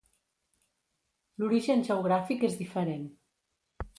[1.43, 3.07] L'origen geogràfic és diferent.